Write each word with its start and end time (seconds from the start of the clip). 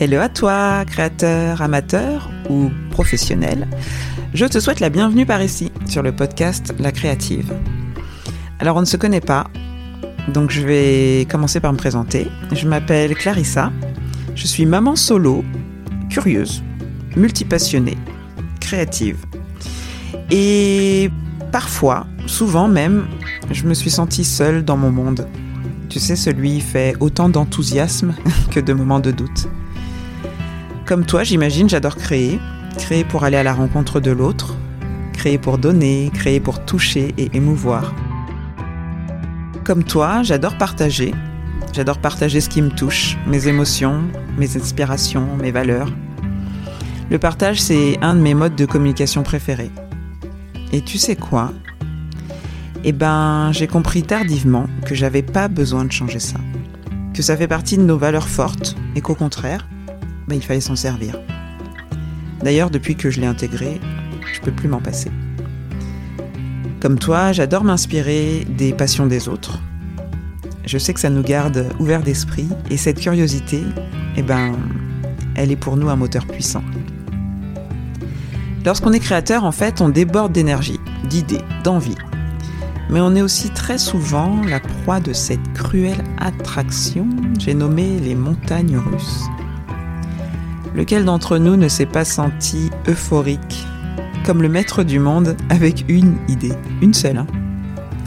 Hello 0.00 0.20
à 0.20 0.28
toi, 0.28 0.84
créateur, 0.84 1.60
amateur 1.60 2.30
ou 2.48 2.70
professionnel. 2.92 3.66
Je 4.32 4.46
te 4.46 4.60
souhaite 4.60 4.78
la 4.78 4.90
bienvenue 4.90 5.26
par 5.26 5.42
ici, 5.42 5.72
sur 5.88 6.04
le 6.04 6.14
podcast 6.14 6.72
La 6.78 6.92
Créative. 6.92 7.52
Alors, 8.60 8.76
on 8.76 8.80
ne 8.82 8.86
se 8.86 8.96
connaît 8.96 9.20
pas, 9.20 9.48
donc 10.28 10.52
je 10.52 10.60
vais 10.60 11.26
commencer 11.28 11.58
par 11.58 11.72
me 11.72 11.78
présenter. 11.78 12.28
Je 12.52 12.68
m'appelle 12.68 13.16
Clarissa, 13.16 13.72
je 14.36 14.46
suis 14.46 14.66
maman 14.66 14.94
solo, 14.94 15.44
curieuse, 16.08 16.62
multipassionnée, 17.16 17.98
créative. 18.60 19.18
Et 20.30 21.10
parfois, 21.50 22.06
souvent 22.26 22.68
même, 22.68 23.08
je 23.50 23.64
me 23.64 23.74
suis 23.74 23.90
sentie 23.90 24.24
seule 24.24 24.64
dans 24.64 24.76
mon 24.76 24.92
monde. 24.92 25.26
Tu 25.88 25.98
sais, 25.98 26.14
celui 26.14 26.60
fait 26.60 26.94
autant 27.00 27.28
d'enthousiasme 27.28 28.14
que 28.52 28.60
de 28.60 28.72
moments 28.72 29.00
de 29.00 29.10
doute. 29.10 29.48
Comme 30.88 31.04
toi, 31.04 31.22
j'imagine, 31.22 31.68
j'adore 31.68 31.96
créer. 31.96 32.40
Créer 32.78 33.04
pour 33.04 33.22
aller 33.22 33.36
à 33.36 33.42
la 33.42 33.52
rencontre 33.52 34.00
de 34.00 34.10
l'autre. 34.10 34.56
Créer 35.12 35.36
pour 35.36 35.58
donner, 35.58 36.10
créer 36.14 36.40
pour 36.40 36.64
toucher 36.64 37.14
et 37.18 37.28
émouvoir. 37.34 37.94
Comme 39.64 39.84
toi, 39.84 40.22
j'adore 40.22 40.56
partager. 40.56 41.12
J'adore 41.74 41.98
partager 41.98 42.40
ce 42.40 42.48
qui 42.48 42.62
me 42.62 42.70
touche, 42.70 43.18
mes 43.26 43.48
émotions, 43.48 44.00
mes 44.38 44.56
inspirations, 44.56 45.36
mes 45.36 45.50
valeurs. 45.50 45.92
Le 47.10 47.18
partage, 47.18 47.60
c'est 47.60 47.98
un 48.00 48.14
de 48.14 48.20
mes 48.20 48.32
modes 48.32 48.56
de 48.56 48.64
communication 48.64 49.22
préférés. 49.22 49.70
Et 50.72 50.80
tu 50.80 50.96
sais 50.96 51.16
quoi? 51.16 51.52
Eh 52.84 52.92
ben, 52.92 53.52
j'ai 53.52 53.66
compris 53.66 54.04
tardivement 54.04 54.64
que 54.86 54.94
j'avais 54.94 55.22
pas 55.22 55.48
besoin 55.48 55.84
de 55.84 55.92
changer 55.92 56.18
ça. 56.18 56.38
Que 57.12 57.20
ça 57.20 57.36
fait 57.36 57.46
partie 57.46 57.76
de 57.76 57.82
nos 57.82 57.98
valeurs 57.98 58.28
fortes 58.28 58.74
et 58.96 59.02
qu'au 59.02 59.14
contraire, 59.14 59.68
bah, 60.28 60.34
il 60.34 60.42
fallait 60.42 60.60
s'en 60.60 60.76
servir. 60.76 61.18
D'ailleurs, 62.42 62.70
depuis 62.70 62.94
que 62.94 63.10
je 63.10 63.20
l'ai 63.20 63.26
intégré, 63.26 63.80
je 64.32 64.40
peux 64.40 64.52
plus 64.52 64.68
m'en 64.68 64.80
passer. 64.80 65.10
Comme 66.80 66.98
toi, 66.98 67.32
j'adore 67.32 67.64
m'inspirer 67.64 68.46
des 68.48 68.72
passions 68.72 69.06
des 69.06 69.28
autres. 69.28 69.60
Je 70.64 70.78
sais 70.78 70.94
que 70.94 71.00
ça 71.00 71.10
nous 71.10 71.22
garde 71.22 71.66
ouverts 71.80 72.02
d'esprit 72.02 72.48
et 72.70 72.76
cette 72.76 73.00
curiosité, 73.00 73.62
eh 74.16 74.22
ben, 74.22 74.52
elle 75.34 75.50
est 75.50 75.56
pour 75.56 75.76
nous 75.76 75.88
un 75.88 75.96
moteur 75.96 76.26
puissant. 76.26 76.62
Lorsqu'on 78.64 78.92
est 78.92 79.00
créateur, 79.00 79.44
en 79.44 79.52
fait, 79.52 79.80
on 79.80 79.88
déborde 79.88 80.32
d'énergie, 80.32 80.78
d'idées, 81.08 81.40
d'envie. 81.64 81.96
Mais 82.90 83.00
on 83.00 83.14
est 83.16 83.22
aussi 83.22 83.50
très 83.50 83.78
souvent 83.78 84.40
la 84.46 84.60
proie 84.60 85.00
de 85.00 85.12
cette 85.12 85.52
cruelle 85.54 86.04
attraction, 86.18 87.08
j'ai 87.38 87.54
nommé 87.54 87.98
les 88.00 88.14
montagnes 88.14 88.76
russes. 88.76 89.24
Lequel 90.74 91.04
d'entre 91.04 91.38
nous 91.38 91.56
ne 91.56 91.68
s'est 91.68 91.86
pas 91.86 92.04
senti 92.04 92.70
euphorique, 92.86 93.66
comme 94.24 94.42
le 94.42 94.48
maître 94.48 94.82
du 94.82 94.98
monde, 94.98 95.36
avec 95.50 95.84
une 95.88 96.16
idée, 96.28 96.52
une 96.82 96.94
seule, 96.94 97.18
hein, 97.18 97.26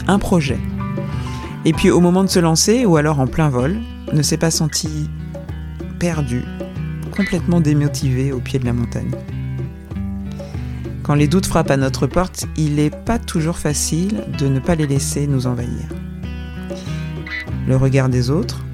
un 0.06 0.18
projet 0.18 0.58
Et 1.64 1.72
puis 1.72 1.90
au 1.90 2.00
moment 2.00 2.24
de 2.24 2.30
se 2.30 2.38
lancer, 2.38 2.86
ou 2.86 2.96
alors 2.96 3.20
en 3.20 3.26
plein 3.26 3.48
vol, 3.48 3.76
ne 4.12 4.22
s'est 4.22 4.36
pas 4.36 4.50
senti 4.50 5.10
perdu, 5.98 6.42
complètement 7.16 7.60
démotivé 7.60 8.32
au 8.32 8.40
pied 8.40 8.58
de 8.58 8.64
la 8.64 8.72
montagne 8.72 9.10
quand 11.02 11.14
les 11.14 11.26
doutes 11.26 11.46
frappent 11.46 11.70
à 11.70 11.76
notre 11.76 12.06
porte, 12.06 12.46
il 12.56 12.76
n'est 12.76 12.90
pas 12.90 13.18
toujours 13.18 13.58
facile 13.58 14.22
de 14.38 14.46
ne 14.46 14.60
pas 14.60 14.74
les 14.76 14.86
laisser 14.86 15.26
nous 15.26 15.46
envahir. 15.46 15.88
Le 17.66 17.76
regard 17.76 18.08
des 18.08 18.30
autres, 18.30 18.64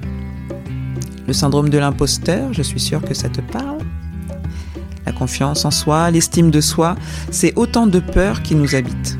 le 1.27 1.33
syndrome 1.33 1.69
de 1.69 1.77
l'imposteur, 1.77 2.53
je 2.53 2.61
suis 2.61 2.79
sûre 2.79 3.01
que 3.01 3.13
ça 3.13 3.29
te 3.29 3.41
parle. 3.41 3.78
La 5.09 5.15
confiance 5.15 5.65
en 5.65 5.71
soi, 5.71 6.11
l'estime 6.11 6.51
de 6.51 6.61
soi, 6.61 6.93
c'est 7.31 7.53
autant 7.55 7.87
de 7.87 7.97
peurs 7.97 8.43
qui 8.43 8.53
nous 8.53 8.75
habitent. 8.75 9.17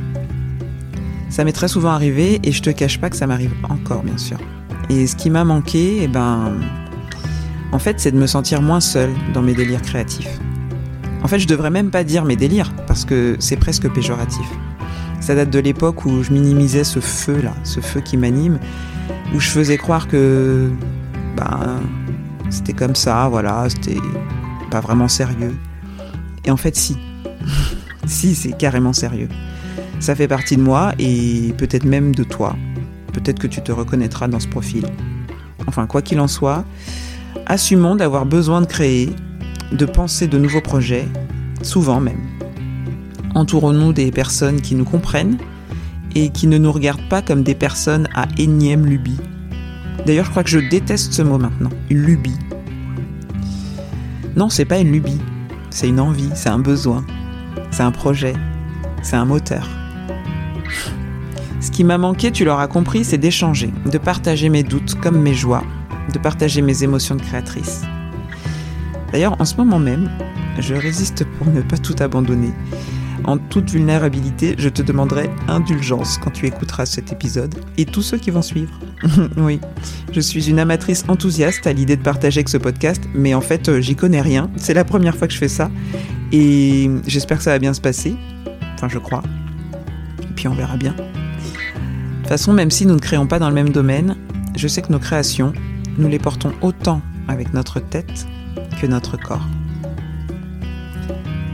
Ça 1.31 1.43
m'est 1.43 1.51
très 1.51 1.67
souvent 1.67 1.89
arrivé 1.89 2.39
et 2.43 2.51
je 2.51 2.61
te 2.61 2.69
cache 2.69 2.99
pas 2.99 3.09
que 3.09 3.15
ça 3.15 3.25
m'arrive 3.25 3.55
encore, 3.67 4.03
bien 4.03 4.19
sûr. 4.19 4.37
Et 4.91 5.07
ce 5.07 5.15
qui 5.15 5.31
m'a 5.31 5.43
manqué, 5.43 6.03
eh 6.03 6.07
ben, 6.07 6.53
en 7.71 7.79
fait, 7.79 7.99
c'est 7.99 8.11
de 8.11 8.17
me 8.17 8.27
sentir 8.27 8.61
moins 8.61 8.81
seule 8.81 9.09
dans 9.33 9.41
mes 9.41 9.55
délires 9.55 9.81
créatifs. 9.81 10.39
En 11.23 11.27
fait, 11.27 11.39
je 11.39 11.47
devrais 11.47 11.71
même 11.71 11.89
pas 11.89 12.03
dire 12.03 12.23
mes 12.23 12.35
délires, 12.35 12.71
parce 12.85 13.03
que 13.03 13.35
c'est 13.39 13.57
presque 13.57 13.91
péjoratif. 13.91 14.45
Ça 15.21 15.33
date 15.33 15.49
de 15.49 15.57
l'époque 15.57 16.05
où 16.05 16.21
je 16.21 16.31
minimisais 16.31 16.83
ce 16.83 16.99
feu-là, 16.99 17.55
ce 17.63 17.79
feu 17.79 18.01
qui 18.01 18.15
m'anime, 18.15 18.59
où 19.33 19.39
je 19.39 19.49
faisais 19.49 19.77
croire 19.77 20.07
que 20.07 20.69
ben, 21.35 21.79
c'était 22.51 22.73
comme 22.73 22.93
ça, 22.93 23.27
voilà, 23.27 23.67
c'était 23.69 23.97
pas 24.69 24.81
vraiment 24.81 25.07
sérieux. 25.07 25.55
Et 26.45 26.51
en 26.51 26.57
fait, 26.57 26.75
si. 26.75 26.97
si, 28.05 28.35
c'est 28.35 28.57
carrément 28.57 28.93
sérieux. 28.93 29.29
Ça 29.99 30.15
fait 30.15 30.27
partie 30.27 30.55
de 30.55 30.61
moi 30.61 30.93
et 30.97 31.53
peut-être 31.57 31.85
même 31.85 32.15
de 32.15 32.23
toi. 32.23 32.55
Peut-être 33.13 33.39
que 33.39 33.47
tu 33.47 33.61
te 33.61 33.71
reconnaîtras 33.71 34.27
dans 34.27 34.39
ce 34.39 34.47
profil. 34.47 34.85
Enfin, 35.67 35.87
quoi 35.87 36.01
qu'il 36.01 36.19
en 36.19 36.27
soit, 36.27 36.63
assumons 37.45 37.95
d'avoir 37.95 38.25
besoin 38.25 38.61
de 38.61 38.65
créer, 38.65 39.09
de 39.71 39.85
penser 39.85 40.27
de 40.27 40.37
nouveaux 40.37 40.61
projets, 40.61 41.05
souvent 41.61 41.99
même. 41.99 42.21
Entourons-nous 43.35 43.93
des 43.93 44.11
personnes 44.11 44.61
qui 44.61 44.75
nous 44.75 44.85
comprennent 44.85 45.37
et 46.15 46.29
qui 46.29 46.47
ne 46.47 46.57
nous 46.57 46.71
regardent 46.71 47.07
pas 47.09 47.21
comme 47.21 47.43
des 47.43 47.55
personnes 47.55 48.07
à 48.15 48.27
énième 48.37 48.85
lubie. 48.85 49.19
D'ailleurs, 50.05 50.25
je 50.25 50.31
crois 50.31 50.43
que 50.43 50.49
je 50.49 50.59
déteste 50.59 51.13
ce 51.13 51.21
mot 51.21 51.37
maintenant, 51.37 51.69
lubie. 51.89 52.37
Non, 54.35 54.49
c'est 54.49 54.65
pas 54.65 54.79
une 54.79 54.91
lubie, 54.91 55.19
c'est 55.79 55.87
une 55.87 56.01
envie, 56.01 56.29
c'est 56.35 56.49
un 56.49 56.59
besoin, 56.59 57.05
c'est 57.71 57.83
un 57.83 57.91
projet, 57.93 58.33
c'est 59.01 59.15
un 59.15 59.23
moteur. 59.23 59.65
Ce 61.61 61.71
qui 61.71 61.85
m'a 61.85 61.97
manqué, 61.97 62.31
tu 62.31 62.43
l'auras 62.43 62.67
compris, 62.67 63.05
c'est 63.05 63.17
d'échanger, 63.17 63.71
de 63.89 63.97
partager 63.97 64.49
mes 64.49 64.63
doutes 64.63 64.95
comme 64.95 65.21
mes 65.21 65.33
joies, 65.33 65.63
de 66.11 66.19
partager 66.19 66.61
mes 66.61 66.83
émotions 66.83 67.15
de 67.15 67.21
créatrice. 67.21 67.83
D'ailleurs, 69.13 69.39
en 69.39 69.45
ce 69.45 69.55
moment 69.55 69.79
même, 69.79 70.11
je 70.59 70.75
résiste 70.75 71.23
pour 71.37 71.47
ne 71.47 71.61
pas 71.61 71.77
tout 71.77 71.95
abandonner. 72.01 72.51
En 73.25 73.37
toute 73.37 73.69
vulnérabilité, 73.69 74.55
je 74.57 74.69
te 74.69 74.81
demanderai 74.81 75.29
indulgence 75.47 76.17
quand 76.17 76.31
tu 76.31 76.47
écouteras 76.47 76.85
cet 76.85 77.11
épisode 77.11 77.53
et 77.77 77.85
tous 77.85 78.01
ceux 78.01 78.17
qui 78.17 78.31
vont 78.31 78.41
suivre. 78.41 78.79
oui, 79.37 79.59
je 80.11 80.19
suis 80.19 80.49
une 80.49 80.59
amatrice 80.59 81.03
enthousiaste 81.07 81.67
à 81.67 81.73
l'idée 81.73 81.95
de 81.95 82.01
partager 82.01 82.39
avec 82.39 82.49
ce 82.49 82.57
podcast, 82.57 83.01
mais 83.13 83.33
en 83.33 83.41
fait, 83.41 83.69
euh, 83.69 83.81
j'y 83.81 83.95
connais 83.95 84.21
rien. 84.21 84.49
C'est 84.57 84.73
la 84.73 84.85
première 84.85 85.15
fois 85.15 85.27
que 85.27 85.33
je 85.33 85.39
fais 85.39 85.47
ça 85.47 85.69
et 86.31 86.89
j'espère 87.07 87.37
que 87.37 87.43
ça 87.43 87.51
va 87.51 87.59
bien 87.59 87.73
se 87.73 87.81
passer. 87.81 88.15
Enfin, 88.75 88.87
je 88.89 88.99
crois. 88.99 89.23
Et 90.23 90.33
puis 90.35 90.47
on 90.47 90.53
verra 90.53 90.77
bien. 90.77 90.93
De 90.93 92.17
toute 92.19 92.27
façon, 92.27 92.53
même 92.53 92.71
si 92.71 92.85
nous 92.85 92.95
ne 92.95 92.99
créons 92.99 93.27
pas 93.27 93.39
dans 93.39 93.49
le 93.49 93.55
même 93.55 93.69
domaine, 93.69 94.15
je 94.55 94.67
sais 94.67 94.81
que 94.81 94.91
nos 94.91 94.99
créations, 94.99 95.53
nous 95.97 96.07
les 96.07 96.19
portons 96.19 96.53
autant 96.61 97.01
avec 97.27 97.53
notre 97.53 97.79
tête 97.79 98.27
que 98.79 98.87
notre 98.87 99.17
corps. 99.17 99.47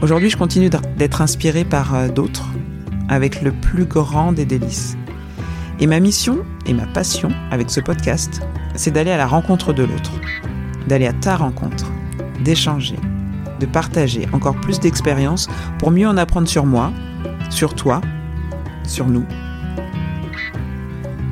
Aujourd'hui, 0.02 0.28
je 0.28 0.36
continue 0.36 0.68
d'être 0.98 1.22
inspirée 1.22 1.64
par 1.64 1.94
euh, 1.94 2.08
d'autres, 2.08 2.46
avec 3.08 3.40
le 3.40 3.50
plus 3.50 3.86
grand 3.86 4.32
des 4.32 4.44
délices. 4.44 4.94
Et 5.80 5.86
ma 5.86 6.00
mission 6.00 6.44
et 6.66 6.74
ma 6.74 6.86
passion 6.86 7.30
avec 7.50 7.70
ce 7.70 7.80
podcast, 7.80 8.42
c'est 8.74 8.90
d'aller 8.90 9.10
à 9.10 9.16
la 9.16 9.26
rencontre 9.26 9.72
de 9.72 9.84
l'autre, 9.84 10.12
d'aller 10.86 11.06
à 11.06 11.14
ta 11.14 11.36
rencontre, 11.36 11.90
d'échanger, 12.44 12.96
de 13.58 13.64
partager 13.64 14.28
encore 14.32 14.56
plus 14.60 14.80
d'expériences 14.80 15.48
pour 15.78 15.90
mieux 15.90 16.06
en 16.06 16.18
apprendre 16.18 16.48
sur 16.48 16.66
moi, 16.66 16.92
sur 17.48 17.74
toi, 17.74 18.02
sur 18.84 19.06
nous. 19.06 19.24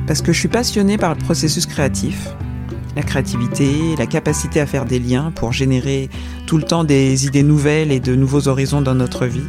Parce 0.07 0.23
que 0.23 0.33
je 0.33 0.39
suis 0.39 0.47
passionnée 0.47 0.97
par 0.97 1.13
le 1.13 1.19
processus 1.19 1.67
créatif 1.67 2.29
la 2.95 3.03
créativité, 3.03 3.95
la 3.97 4.05
capacité 4.05 4.59
à 4.59 4.65
faire 4.65 4.85
des 4.85 4.99
liens 4.99 5.31
pour 5.35 5.51
générer 5.51 6.09
tout 6.47 6.57
le 6.57 6.63
temps 6.63 6.83
des 6.83 7.25
idées 7.25 7.43
nouvelles 7.43 7.91
et 7.91 7.99
de 7.99 8.15
nouveaux 8.15 8.47
horizons 8.47 8.81
dans 8.81 8.95
notre 8.95 9.25
vie. 9.25 9.47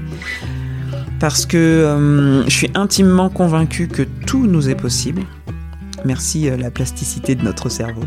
Parce 1.20 1.46
que 1.46 1.56
euh, 1.56 2.44
je 2.44 2.50
suis 2.50 2.70
intimement 2.74 3.30
convaincue 3.30 3.88
que 3.88 4.02
tout 4.26 4.46
nous 4.46 4.68
est 4.68 4.74
possible. 4.74 5.22
Merci 6.04 6.48
euh, 6.48 6.56
la 6.56 6.70
plasticité 6.70 7.34
de 7.34 7.42
notre 7.42 7.68
cerveau. 7.68 8.02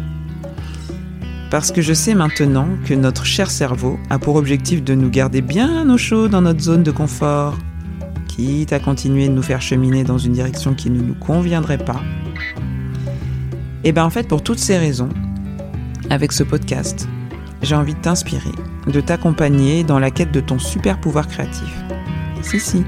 Parce 1.49 1.71
que 1.71 1.81
je 1.81 1.93
sais 1.93 2.13
maintenant 2.13 2.67
que 2.85 2.93
notre 2.93 3.25
cher 3.25 3.49
cerveau 3.49 3.97
a 4.11 4.19
pour 4.19 4.35
objectif 4.35 4.83
de 4.83 4.93
nous 4.93 5.09
garder 5.09 5.41
bien 5.41 5.89
au 5.89 5.97
chaud 5.97 6.27
dans 6.27 6.41
notre 6.41 6.61
zone 6.61 6.83
de 6.83 6.91
confort, 6.91 7.57
quitte 8.27 8.71
à 8.73 8.79
continuer 8.79 9.27
de 9.27 9.33
nous 9.33 9.41
faire 9.41 9.61
cheminer 9.61 10.03
dans 10.03 10.19
une 10.19 10.33
direction 10.33 10.75
qui 10.75 10.91
ne 10.91 11.01
nous 11.01 11.15
conviendrait 11.15 11.79
pas. 11.79 12.01
Et 13.83 13.91
bien 13.91 14.05
en 14.05 14.11
fait, 14.11 14.27
pour 14.27 14.43
toutes 14.43 14.59
ces 14.59 14.77
raisons, 14.77 15.09
avec 16.09 16.31
ce 16.31 16.43
podcast, 16.43 17.07
j'ai 17.61 17.75
envie 17.75 17.93
de 17.93 17.99
t'inspirer, 17.99 18.51
de 18.87 19.01
t'accompagner 19.01 19.83
dans 19.83 19.99
la 19.99 20.09
quête 20.09 20.31
de 20.31 20.39
ton 20.39 20.57
super 20.57 20.99
pouvoir 20.99 21.27
créatif. 21.27 21.69
Si, 22.41 22.59
si. 22.59 22.83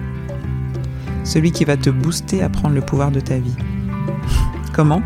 Celui 1.24 1.52
qui 1.52 1.66
va 1.66 1.78
te 1.78 1.90
booster 1.90 2.42
à 2.42 2.50
prendre 2.50 2.74
le 2.74 2.82
pouvoir 2.82 3.12
de 3.12 3.20
ta 3.20 3.38
vie. 3.38 3.56
Comment? 4.74 5.04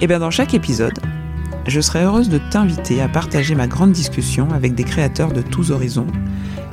Eh 0.00 0.06
bien, 0.06 0.20
dans 0.20 0.30
chaque 0.30 0.54
épisode, 0.54 0.98
je 1.66 1.80
serai 1.80 2.04
heureuse 2.04 2.28
de 2.28 2.38
t'inviter 2.50 3.00
à 3.00 3.08
partager 3.08 3.56
ma 3.56 3.66
grande 3.66 3.92
discussion 3.92 4.48
avec 4.52 4.74
des 4.74 4.84
créateurs 4.84 5.32
de 5.32 5.42
tous 5.42 5.72
horizons 5.72 6.06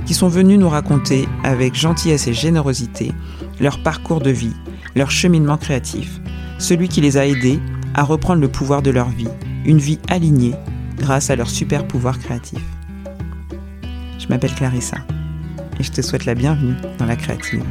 qui 0.05 0.13
sont 0.13 0.27
venus 0.27 0.59
nous 0.59 0.69
raconter 0.69 1.27
avec 1.43 1.73
gentillesse 1.73 2.27
et 2.27 2.33
générosité 2.33 3.13
leur 3.59 3.81
parcours 3.81 4.19
de 4.19 4.29
vie, 4.29 4.53
leur 4.95 5.09
cheminement 5.09 5.57
créatif, 5.57 6.19
celui 6.59 6.89
qui 6.89 7.01
les 7.01 7.17
a 7.17 7.25
aidés 7.25 7.59
à 7.95 8.03
reprendre 8.03 8.41
le 8.41 8.49
pouvoir 8.49 8.81
de 8.81 8.91
leur 8.91 9.09
vie 9.09 9.29
une 9.65 9.77
vie 9.77 9.99
alignée 10.09 10.55
grâce 10.97 11.29
à 11.29 11.35
leur 11.35 11.49
super 11.49 11.87
pouvoir 11.87 12.19
créatif. 12.19 12.61
Je 14.19 14.27
m'appelle 14.27 14.53
Clarissa 14.53 14.97
et 15.79 15.83
je 15.83 15.91
te 15.91 16.01
souhaite 16.01 16.25
la 16.25 16.35
bienvenue 16.35 16.75
dans 16.97 17.05
la 17.05 17.15
créative. 17.15 17.63